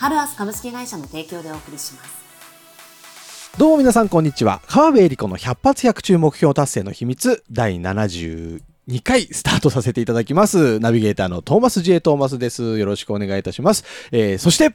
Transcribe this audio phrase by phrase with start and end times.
[0.00, 3.58] ハルアス株式会社の提供でお送りします。
[3.58, 4.62] どうも皆さんこんにちは。
[4.66, 8.62] 川辺恵理子の100発100中目標達成の秘密第72
[9.04, 10.80] 回スタートさせていただきます。
[10.80, 12.78] ナビゲーターのトーマスジェイトーマスです。
[12.78, 14.74] よろしくお願いいたします、えー、そして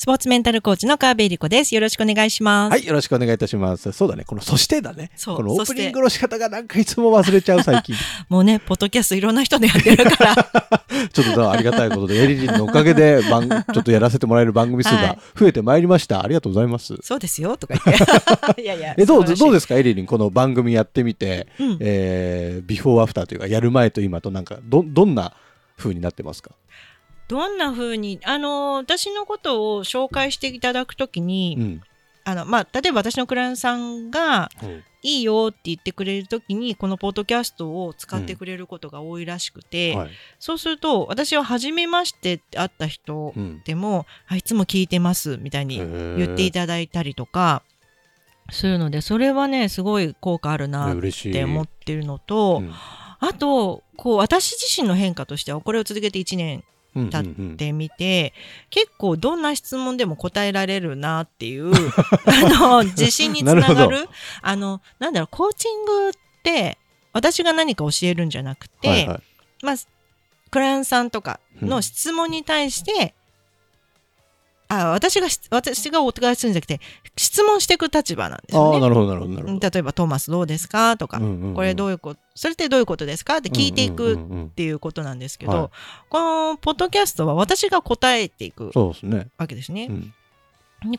[0.00, 1.74] スポーツメンタルコーチの川辺理子です。
[1.74, 2.70] よろしくお願いします。
[2.70, 3.90] はい、よろしくお願いいたします。
[3.90, 5.10] そうだね、このそしてだね。
[5.26, 7.96] このオープニングの仕方がなんかいつも忘れちゃう最近。
[8.30, 10.36] もうね、ポッドキャストいろんな人でやってるから。
[11.12, 16.22] ちょっとありがたいことで、エリリンのおかげで番、 ちょっとやらせてもらえる番組数が増えてまいりました。
[16.22, 16.94] ありがとうございます。
[17.02, 18.62] そうですよ、とか言って。
[18.62, 18.94] いやいや。
[18.96, 25.32] え、どう、どうですか、エリリン、この番組やってみて、うんえー、ビフォーアフターというか、やる前と今となんか、ど、どんな
[25.76, 26.52] 風になってますか？
[27.28, 31.80] どんな風に、あの、私のことを紹介していただくときに、うん。
[32.24, 34.50] あの、まあ、例えば私のクライアントさんが、
[35.00, 40.10] いいよって言ってくれるときに、このポッドキャストを使ってくれることが多いらしくて、はい。
[40.38, 43.62] そうすると、私は初めましてって会った人うん。
[43.64, 47.62] でも、あいつも聞いてます、みたいに言っていただいたりとか、
[48.50, 50.96] するので、それはね、すごい効果あるえなっ。
[50.96, 52.72] て思ってるのと、うん
[53.20, 56.62] あと、こう、私自身の変化としては、これを続けて1年
[56.96, 58.32] うん経ってみて、
[58.70, 61.72] 結構どんな質問でも答えられるなっていう、
[62.26, 64.08] あの、自信につながる、
[64.42, 66.78] あの、なんだろう、コーチングって、
[67.12, 69.22] 私が何か教えるんじゃなくて、はいはい。
[69.62, 69.76] まあ、
[70.50, 73.14] クライアントさんとかの質問に対して、
[74.70, 76.80] あ私がし、私がお伺いするんじゃなくて、
[77.16, 78.80] 質問していく立場なんですああ、よね。
[78.80, 79.70] なるほど、なるほど、なるほど。
[79.70, 80.96] 例えば、トーマスどうですか？
[80.98, 81.20] とか、
[81.54, 83.38] これどうういうこと、それってどういうことですか？
[83.38, 85.68] って聞いていくっうんうんうんうんていうことなんですけど、はい
[86.10, 89.28] このポッドキャストは私が答えていくそうですね。
[89.38, 89.86] わけですね。
[89.90, 90.14] うん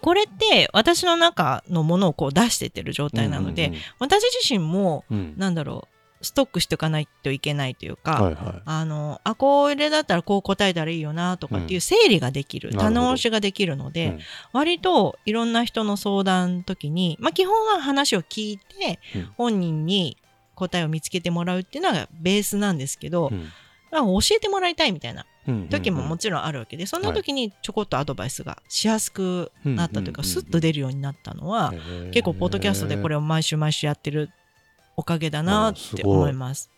[0.02, 8.62] これって私の中のものをこう出してってる状態なので、うんうん私自身も、うんうんなんだろう、ストックしておかないといけないというか、はいはい。
[8.66, 12.96] あの、あ、これだったらこう答えたらいいよなとかっていう整理ができる、なるほど。
[12.96, 14.20] 棚押しができるので、うん。
[14.54, 19.30] 割といろんな人の相談の時に、まあ基本は話を聞いて、うん。
[19.38, 20.18] 本人に
[20.56, 23.50] 答えを見つけてもらうっていうのがベースなんですけど、うん。
[23.92, 31.74] まあ教えてもらいたいみたいなうん時ももちろんあるわけで、そんな時にちょこっとアドバイスがしやすくなったというか、うんスッと出るようになったのは、
[32.12, 34.30] 結構ポッドキャストでこれを毎週毎週やってる
[35.00, 36.70] おかげだなって思います。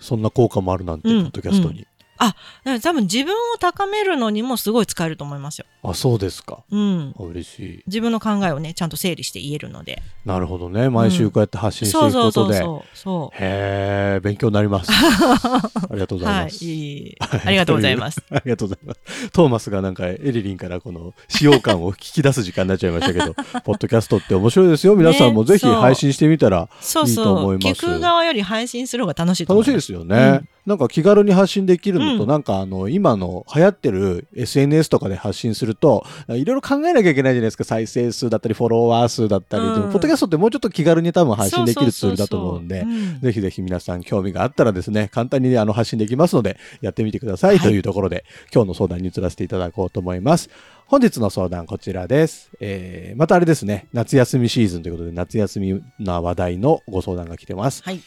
[0.00, 1.86] そんな効果もあるなんて、うんポッドキャストに。
[2.18, 5.66] だから多分自分を高めるのにもすごい使えると思いますよ。
[5.82, 6.60] あ、そうですか。
[6.70, 7.14] うん。
[7.18, 7.82] あ嬉しい。
[7.86, 10.02] 自分の考えをね、ちゃんと整理して言えるので。
[10.24, 10.88] なるほどね。
[10.88, 12.58] 毎週こうやって発信していそうくことで。
[12.58, 12.82] そうそうそう。
[12.94, 14.90] そうへえ、勉強になります。
[14.92, 16.44] ありがとうございはい。
[16.44, 16.64] ます。
[16.64, 18.22] いえいえありがとうございます。
[18.30, 19.30] ありがとうございます。
[19.30, 24.94] トーマスがなんかエリリンからこの使用感を聞き出す時間になっちゃいましたけど、 ポッドキャストって面白いですよ。
[24.96, 27.36] 皆さんもぜひそう配信してみたらいいとそうそう。
[27.38, 27.66] 思います。
[27.84, 29.46] 聞く側より配信する方が楽しい。
[29.46, 30.42] 楽しいですよね。
[30.66, 37.64] なんか気軽に発信できるのと、うんなんかあの、今の流行ってる SNS とかで発信すると、いろいろ考えなきゃいけないじゃないですか。
[37.64, 39.64] 再生数だったり、フォロワー数だったり。
[39.64, 42.86] うんでも、ポッドキャストってもうちょっと気軽に多分発信できるツールだと思うんで
[43.22, 50.48] ぜひぜひ皆さん興味があったらですね、簡単にあの発信できますので、やってみてくださいはいというところで、今日の相談に移らせていただこうと思います。
[50.86, 52.50] 本日の相談こちらです。
[52.60, 57.82] えー、またあれですね、夏休みシーズンということで、夏休みな話題のご相談が来てます。
[57.82, 58.00] はい。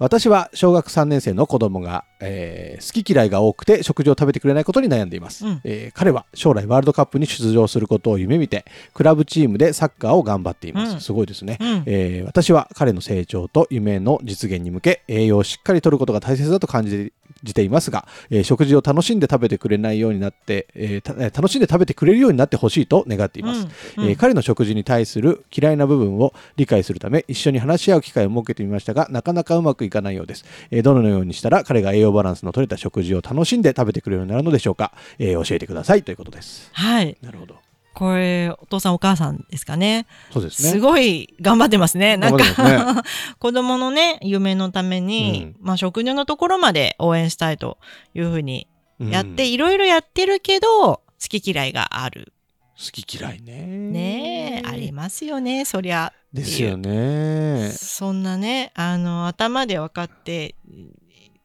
[0.00, 5.60] 私は小学3年生の子供が、えー好き嫌いが多くて食事を食べてくれないことに悩んでいます、うん。
[5.64, 8.64] えー彼は将来ワールドカップに出場することを夢見て
[8.94, 11.00] クラブチームでサッカーを頑張っています、うん。
[11.00, 11.82] すごいですね、うん。
[11.86, 17.12] えー私は彼の成長と夢の実現に向け栄養をしっかりとることが大切だと感じ
[17.54, 23.66] ていますが、えー食事を楽しんで食べてくれないようになって、え楽しんで食べてくれるようになってほしいと願っています、
[23.96, 24.08] うん。
[24.08, 37.16] えー彼の食事に対する嫌いな部分を理解するため一緒に話し合う機会を設けてみましたがなかなかうまくいかないようです、えーどのようにしたら彼が栄養バランスの取れた食事を楽しんで食べてくれるようになるのでしょうか、えー教えてくださいということですはい。
[37.22, 37.56] なるほど
[37.94, 40.06] これ、お父さんお母さんですかね。
[40.32, 42.16] そうですねすごい頑張ってますね。
[42.16, 43.04] なんか、頑張ってま
[43.38, 47.78] 子供のね、夢のために、まあ食事のところまで応援したいと
[48.14, 48.68] いうふうに
[49.00, 52.32] やって、うんいろいろやってるけど、好き嫌いがある。
[52.80, 56.14] 好き嫌いねねえ、ありますよね、そりゃ。
[56.32, 60.54] ですよねそんなね、あの、頭で分かって、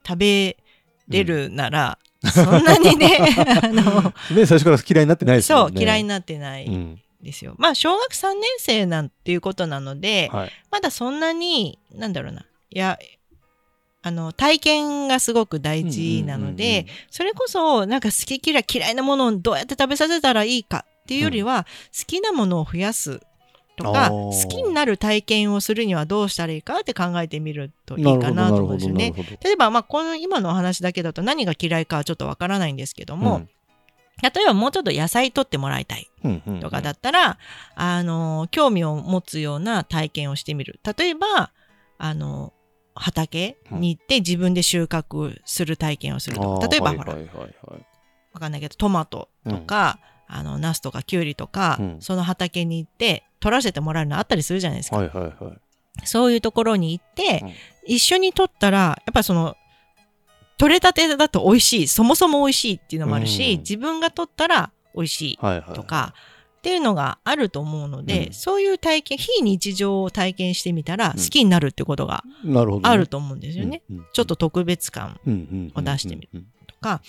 [0.06, 0.58] 食べ
[1.08, 3.18] れるなら、そんなにね、
[3.64, 6.66] あの、ね最初から嫌いになってないですそう、嫌いになってない。
[6.66, 7.56] うんですよ。
[7.58, 10.52] まあ小学3年生なんていうことなので、はい。
[10.70, 13.00] まだそんなになんだろうないや
[14.04, 21.66] あの体験がすごく大事なので、それこそなんか好き嫌い嫌いなものをどうやって食べさせたらいいかっていうよりは、
[21.98, 23.20] 好きなものを増やす
[23.76, 29.14] とか好きになる体験をするにはどうしたらいいかって考えてみるといないかなと思うんですよね。
[29.42, 33.50] 例えば、まあ、この今のお話だけだと何が嫌いかはちょっとわからないんですけども、うん。
[34.22, 36.10] 例えばもうちょっと野菜取ってもらいたい。
[36.24, 37.38] うんうんとかだったら、
[37.76, 40.80] あの興味を持つような体験をしてみる。
[40.98, 41.52] 例えば
[41.98, 42.54] あの
[42.96, 48.40] 畑に行って自分で収穫する体験をするとか、例えばほら、はいはいはい。
[48.40, 51.98] かんないけどトマトとか、あのナスとかキュウリとか、うん。
[52.00, 55.58] その畑に行って取らせてもらえるのあったりするじゃないですか、はいはいはい。
[56.04, 57.54] そういうところに行って、うん
[57.88, 59.56] 一緒に取ったらやっぱりその
[60.58, 65.74] 取れたてだと美味しいそもそも美味しいっていうのもあるし、うん自分が取ったら美味しいはいはい。
[65.76, 66.16] とか、
[66.58, 72.24] っていうのがあると思うので、うんそういう体験非日常を体験してみたらうん好きになるってことが。
[72.82, 73.84] あると思うんですよね。
[73.92, 75.20] うんうんちょっと特別感
[75.76, 76.44] を出してみる。
[76.66, 77.04] とか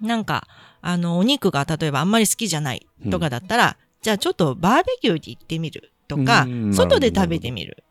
[0.00, 0.48] なんか
[0.82, 3.76] あのお肉が例えばあんまり好きじゃないとかだったら、
[4.06, 7.82] じゃあちょっとバーベキューに行ってみるとか、うん外で食べてみる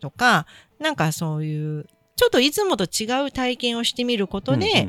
[0.00, 0.44] とか
[0.80, 1.86] なんかそういう
[2.16, 4.88] ちょっといつもと違う体験をしてみることで、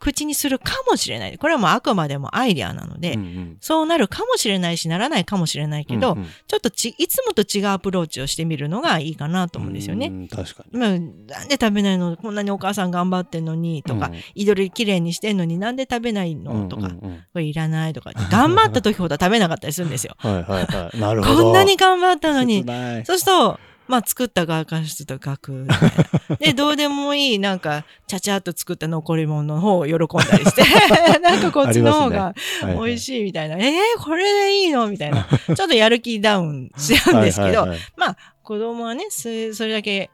[0.00, 1.38] 口にするかもしれない。
[1.38, 3.56] これはもうあくまでもアイデアなので、うんうん。
[3.60, 6.26] そうなるかもしれないしならないかもしれないけど、うんうん。
[6.48, 10.06] ちょっとちいつもと違うアプローチをしてみるのがいいかなと思うんですよね。
[10.06, 10.78] うん確かに。
[10.78, 11.00] まあ、なん
[11.48, 12.16] で食べないの？
[12.16, 13.82] こんなにお母さん頑張ってんのに？
[13.82, 14.14] とか、うん。
[14.34, 15.58] いろいろきれいにしてんのに？
[15.58, 17.10] なんで食べないの、とかうんうん。
[17.10, 18.12] うんこれいらないとか。
[18.30, 20.16] 頑張った時ほど食べなかったりするんですよ。
[20.18, 20.98] はいはいはい。
[20.98, 21.42] なるほど。
[21.44, 22.64] こんなに頑張ったのに。
[23.04, 25.80] そうすると、まあ、作った側からするとガクみたい
[26.28, 26.36] な。
[26.36, 30.62] で、 どうでもいい、なんか、ちゃちゃっと作った残り物の方を喜んだりして、
[31.18, 32.86] なんかこっちの方がはいはい。
[32.86, 34.86] 美味しいみたいな、えー、これでいいの？
[34.86, 35.26] みたいな。
[35.56, 38.16] ちょっとやる気ダウンしちゃうんですけど、はいはいはい。
[38.44, 40.10] 子供はね、それだけ、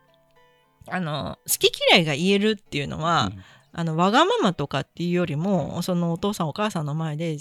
[0.88, 3.30] あの、好き嫌いが言えるっていうのは、
[3.78, 7.38] あの、わがままとかっていうよりも、そのお父さんお母さんの前で好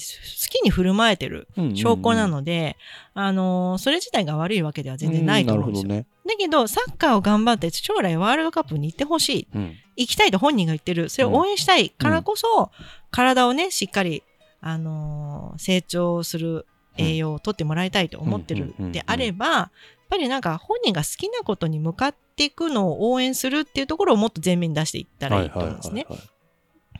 [0.49, 2.75] きに振る舞えてるうん証拠なので、
[3.13, 5.89] あの、それ自体が悪いわけでは全然ないと思うんですよ。
[5.89, 9.47] なるほだけど、サッカーを頑張って将来ワールドカップに行ってほしい。
[9.53, 9.83] どね。
[9.95, 11.09] 行きたいと本人が言ってる。
[11.09, 12.71] それを応援したいからこそ、
[13.11, 14.23] 体をね、しっかり、
[14.61, 16.65] あのー成長する
[16.97, 19.71] 栄養を取ってもらいたいと思ってるうんであれば、やっ
[20.09, 26.05] ぱりなんか本人が好きなことに向かっていくのを応援するっていうところをもっと前面に出していったらいいと思うんですね。
[26.09, 26.35] はいはいはい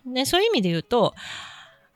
[0.08, 1.16] でそういう意味で言うと、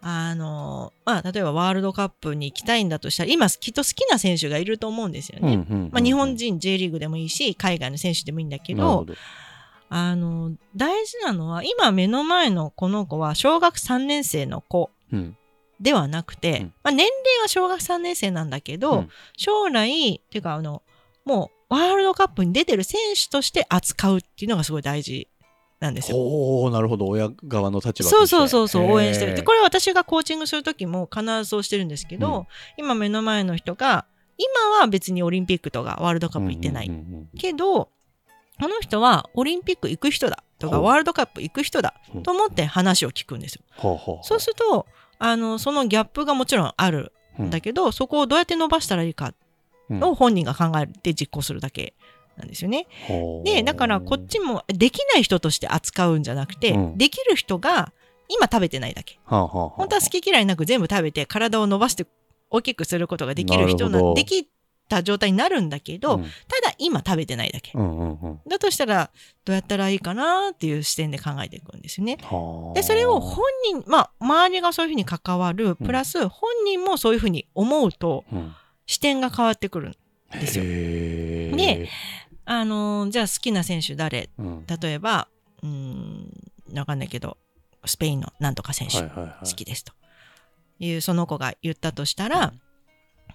[0.01, 5.55] あのまあ、例えばワールドカップに行きたいんだとしたら、今きっと好きな選手がいると思うんですよね。
[5.55, 9.05] うんうんうんまあ、日本人 J リーグでもいいし、海外の選手でもいいんだけど、
[9.89, 15.35] あの、大事なのは、今目の前のこの子は小学3年生の子うん。
[15.81, 16.73] ではなくて、うん。
[16.83, 19.09] まあ、年齢は小学3年生なんだけど、うん。
[19.37, 20.83] 将来、っていうかあの、
[21.25, 25.27] もうワールドカップに出てる選手として扱うっていうのがすごい大事
[25.79, 26.17] なんですよ。
[26.17, 27.07] おおなるほど。
[27.07, 29.35] 親側の立場そうそうそうそう応援してる。
[29.35, 32.45] でこれは私がコーチングする時も必ずそうしてるんですけど、うん。
[32.77, 34.05] 今目の前の人が
[34.37, 37.89] 今は別にオリンピックとかワールドカップ行ってない、うんうんうんけど
[38.61, 42.17] あの人はオリンピック行く人だとかワールドカップ行く人だう。
[42.17, 43.63] んと思って話を聞くんですよ。
[44.21, 44.85] そうすると
[45.17, 49.33] あのそのギャップがもちろんあるんだけど、そこをどうやって伸ばしたらいいか
[49.89, 50.03] うん。
[50.03, 51.93] を本人が考えて実行するだけ
[52.39, 52.87] なんですよね。
[53.43, 56.97] でだからこっちもできない人として扱うんじゃなくて、うん。
[56.97, 57.91] できる人が
[58.29, 59.19] 今食べてないだけ。
[59.25, 59.69] はあはあはあ。
[59.71, 62.07] 本当は好き嫌いなく全部食べて体を伸ばして
[62.49, 64.47] 大きくすることができる人なでき
[64.87, 66.23] た状態になるんだけど、うん。
[66.23, 66.29] た
[66.63, 68.39] だ今食べてないだけ、うんうんうん。
[68.47, 69.11] だとしたら
[69.45, 72.17] どうやったらいいかなっていう視点で考えていくんですよね。
[72.21, 72.73] はあ。
[72.73, 78.55] でそれを本人まあ周りがそういうふうに関わるプラス本人もそういうふうに思うとうん。
[78.85, 79.95] 視点が変わってくる
[80.31, 80.63] ですよ。
[80.65, 81.87] で
[82.51, 84.29] あのーじゃあ好きな選手誰？
[84.39, 84.65] うん。
[84.65, 85.27] 例えば
[85.61, 86.31] うーん
[86.75, 87.37] わかんないけど
[87.85, 89.93] スペインのなんとか選手好きですと。
[90.79, 92.53] いうその子が言ったとしたら、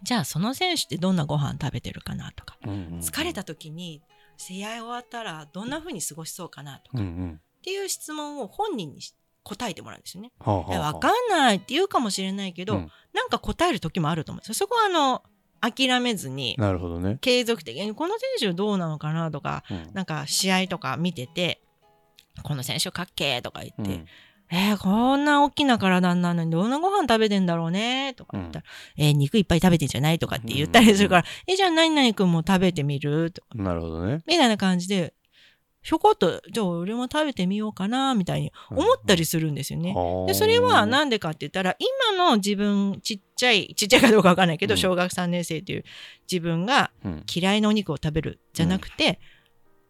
[0.03, 2.57] じゃあその選手ってどんなご飯食べてるかなとか。
[2.65, 2.99] うんうんうん。
[3.01, 4.03] 疲れた時に
[4.37, 7.41] 試合終わったらどんな風に過ごしそうかなとか、っうんうん。
[7.63, 9.01] ていう質問を本人に
[9.45, 10.33] 答えてもらうんですよね。
[10.41, 10.95] はあはあはあ。
[10.95, 12.91] かんないって言うかもしれないけど、うん。
[13.13, 14.55] なんか答える時もあると思うんですよ。
[14.55, 15.23] そこはあの
[15.71, 17.19] 諦めずになるほどね。
[17.21, 19.91] 継続的にこの選手どうなのかなとかうん。
[19.95, 21.61] なんか試合とか見てて
[22.43, 24.07] この選手かっけーとか言って、うん。
[24.51, 28.65] えーこんな大きな体なのにどんなご飯食べてんだろうねとか言ったら、
[28.99, 33.49] えー肉いっぱい食べてんじゃないとかって言ったりするから、えじゃあ何々君も食べてみるとか。
[33.55, 34.23] なるほどね。
[34.27, 35.15] みたいな感じで
[35.85, 39.95] ひょこっと、じゃあ俺も食べてみようかな、みたいに思ったりするんですよね。
[40.27, 44.79] で、それはなんでかって言ったら、今の自分、ちっちゃい、 ちっちゃいかどうかわかんないけど、うん。
[44.79, 45.85] 小学3年生っていう
[46.31, 47.25] 自分がうん。
[47.33, 49.21] 嫌いなお肉を食べるじゃなくて、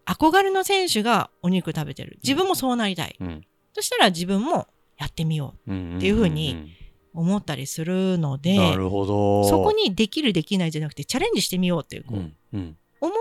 [0.05, 2.19] 憧れの選手がお肉食べてる。
[2.25, 3.17] 自分もそうなりたい。
[3.21, 3.47] うん。
[3.73, 4.67] そしたら自分も
[4.99, 5.73] やってみよう。
[5.73, 6.75] んっていう風に
[7.15, 9.45] う思ったりするので、なるほど。
[9.49, 12.77] そこにできるできないじゃなくてチャレンジしてみようっていう、こううんうん。
[13.01, 13.13] 思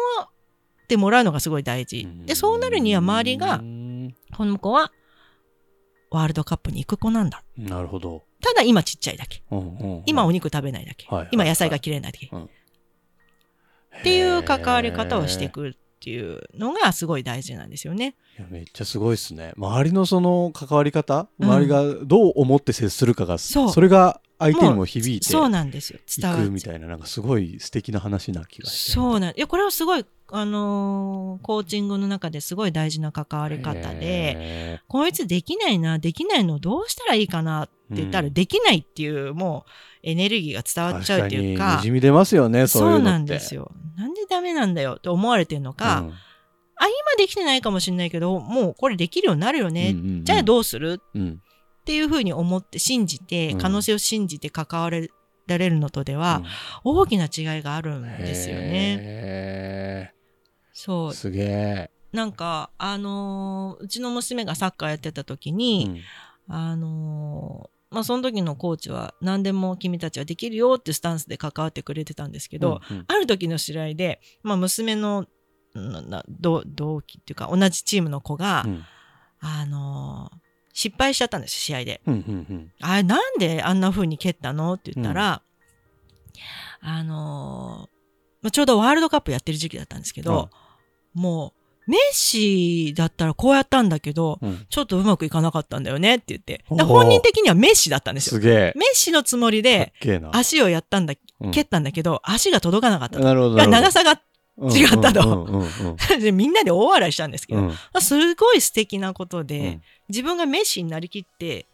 [0.83, 2.07] ってもらうのがすごい大事。
[2.25, 4.91] で、そうなるには周りがう、んこの子は
[6.11, 7.43] ワールドカップに行く子なんだ。
[7.57, 8.23] なるほど。
[8.41, 9.41] ただ今ちっちゃいだけ。
[9.51, 11.07] うんうんうん今お肉食べないだけ。
[11.07, 12.29] はいはい今野菜が嫌いなだけ。
[12.31, 12.49] うん
[13.99, 18.15] っていう関わり方をしていくっていうのがすごい大事なんですよね。
[18.37, 19.53] いやめっちゃすごいですね。
[19.55, 25.99] 周りのその関わり方、うん周りがどう思って接するかが、そうれが相手にも響いてそうなんですよ。
[26.17, 28.91] 伝わいるくみたいな、なんかすごい素敵な話な気がして。
[28.91, 39.71] そうなんいやこれはすごい、あのーコーチングの中ですごい大事な関わり方で、へこいつできないな、できないのどうしたらいいかなって言ったら、うんできないっていうもう
[40.03, 42.99] エネルギーが伝ーわっちゃうっていうかに、にじみ出ますよね、そう。
[42.99, 43.71] なんですよ。
[43.97, 46.13] なんでダメなんだよって思われてるのか、うん
[46.75, 49.91] あ、今できてないかもしれないけど、もうこれできるようになるよね。
[49.91, 51.01] うんうんうんじゃあどうする？
[51.13, 51.41] うん
[51.83, 55.09] っていうふうに思って信じて、うん可能性を信じて関われ
[55.47, 56.41] られるのとでは、
[56.85, 60.13] 大きな違いがあるんですよね。
[60.71, 61.13] そう。
[61.13, 61.91] すげえ。
[62.13, 65.99] なんか、あのーうちの娘がサッカーやってた時うに、ん
[66.47, 75.25] あのーまあ、その時のコーチは何でも君たちはできるよってスタンスで関わってくれてたんですけど、うんうんある時の試合で、まあ、娘の
[75.75, 78.83] なな同同期っていうか同じチームの子が、うん
[79.41, 80.37] あのー
[80.73, 82.01] 失敗しちゃったんです試合で。
[82.05, 84.73] うんうんうんあれなんであんな風に蹴ったの？
[84.73, 85.41] って言ったら、
[86.81, 87.93] あのー
[88.41, 90.49] まあ、ちょうどワールドカップやってる時期だったんですけど、
[91.13, 91.53] も
[91.87, 96.63] うメッシだったらこうやったんだけど、うんちょっとうまくいかなかったんだよねって言って。
[96.67, 98.39] 本人的にはメッシだったんですよ。
[98.39, 98.73] すげえ。
[98.75, 99.93] メッシのつもりで。
[100.31, 103.23] 足をやったんだ、うん蹴ったんだけど、足が届かなかったと。
[103.23, 103.55] なるほど。
[103.55, 104.21] だから長ささが
[104.61, 105.65] 違ったと
[106.31, 109.81] みんなで大笑いしたんですけど、うんうんすごい素敵なことで、うん
[110.13, 111.65] 自分がメッシになりきって、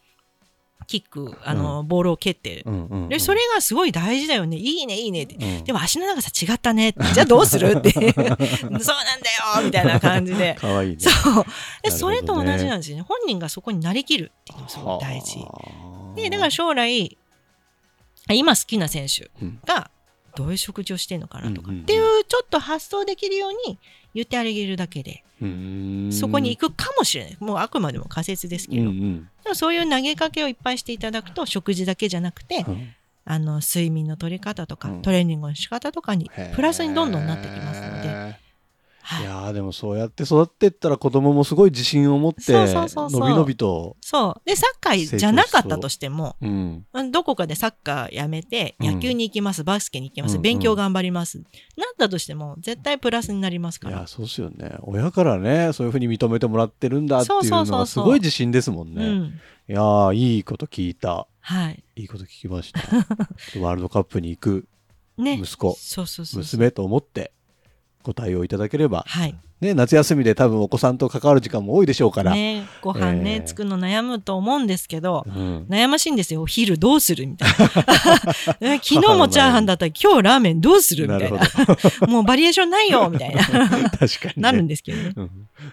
[0.86, 4.56] キック、あの、ボールを蹴って、うんうんうんで、それがすごい大事だよね。
[4.56, 5.34] いいね、いいねって。
[5.36, 6.94] うんでも足の長さ違ったね。
[7.12, 7.74] じゃあどうする？
[7.76, 7.90] って。
[7.92, 10.54] そうなんだよみたいな感じで。
[10.54, 10.96] かわいいね。
[10.98, 11.44] そう。
[11.82, 13.04] で、ねそれと同じなんですよね。
[13.06, 15.38] 本人がそこになりきるっていうのがすごい大事。
[15.38, 17.16] はあで、だから将来、
[18.32, 19.90] 今好きな選手うんが
[20.34, 23.78] どういう食事をしてるのかなとか、っていうちょっと発想できるように
[24.14, 25.24] 言ってあげるだけで、
[26.10, 27.36] そこに行くかもしれない。
[27.40, 29.28] もうあくまでも仮説ですけど、うんうん。
[29.42, 32.94] でもそういう投げかけをいっぱいしていただくと、食事だけじゃなくて、うん。
[33.24, 35.02] あの睡眠の取り方とか、うん。
[35.02, 38.39] トレーニングの仕方とかにプラスにどんどんなってきますので、
[39.02, 39.22] はい。
[39.22, 43.20] いやーでもそうやって育ってったら子供もすごい自信を持ってそうそうそうそう。
[43.20, 44.42] のびのびと、そう。
[44.48, 48.94] でサッカーじゃなかったとしてもうん、どこかでサッカーやめてうん。
[48.94, 51.46] 野球に行きます、バスケに行きます、うん勉強頑張ります、なっ
[51.98, 53.98] たとしても絶対プラスになりますから。
[53.98, 54.76] いやそうっすよね。
[54.82, 59.06] 親からねそういうふうに認めてもらってるんだっていうのがすごい自信ですもんね。
[59.06, 59.40] うん。
[59.68, 61.26] いやーいいこと聞いた。
[61.40, 61.82] はい。
[61.96, 62.80] いいこと聞きました。
[63.60, 64.66] ワールドカップに行く
[65.16, 65.34] ね。
[65.34, 66.58] 息子、そうそうそうそう。
[66.60, 67.32] 娘と思って
[68.02, 76.42] ご対応いただければ、はいね、夏休みで多分お子さんと関わる時間も多いでしょうから、ねご飯ね、えー作るの悩むと思うんですけど、うん、悩ましいんですよ。
[76.42, 77.56] お昼どうするみたいな。
[78.60, 81.40] ね昨日もチャーハンだったら今日ラーメンどうするみたいな。
[82.08, 83.44] もうバリエーションないよみたいな。
[83.44, 85.12] 確かに、ね、なるんですけどね。
[85.16, 85.30] うん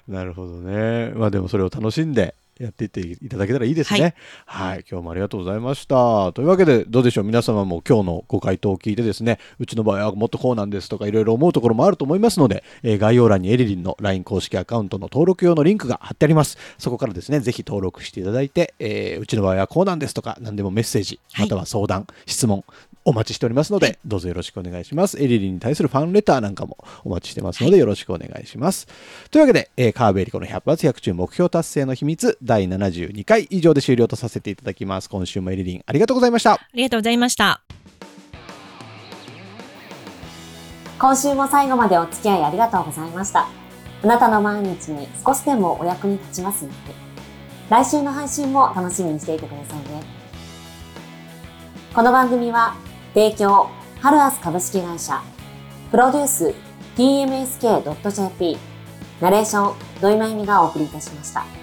[0.08, 1.12] なるほどね。
[1.16, 4.16] まあでもそれを楽しんでやっていっていただけたらいいですね。
[4.46, 6.34] はい、今日もありがとうございました。
[6.34, 7.24] というわけでどうでしょう？
[7.24, 16.58] 皆様も今日のご回答を聞いてですね、うちの場合はもっとこうなんですとかいろいろ思うところもあると思いますので、えー概要欄にエリリンの LINE 公式アカウントの登録用のリンクが貼ってあります。
[16.78, 22.64] そこからですね、ぜひ登録していただいて、えーうちの場合はこうなんですとか何でもメッセージ、はいまたは相談、質問、
[23.08, 25.18] お待ちしておりますので、どうぞよろしくお願いします。
[25.24, 28.86] エリリンに対するファンレターなんかもお待ちしてますので、よろしくお願いします。
[29.32, 35.10] というわけで、えー、川辺エリコの100発100中目標達成の秘密第72回以上で終了とさせていただきます。
[35.10, 36.56] 今週もエリリンありがとうございました。
[36.56, 37.62] ありがとうございました。
[41.00, 43.48] 今週も最後までお付き合いありがとうございました。
[44.04, 46.94] あなたの毎日に少しでもお役に立ちますように。
[47.70, 50.04] 来週の配信も楽しみにしていてくださいね。
[51.94, 52.76] この番組は、
[53.18, 53.68] 提供、
[54.00, 55.24] ハルアス株式会社、
[55.90, 56.54] プロデュース、
[56.96, 58.58] tmsk.jp、
[59.20, 61.57] ナレーション、土井まゆみがお送りいたしました。